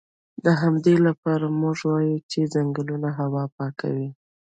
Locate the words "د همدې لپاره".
0.43-1.45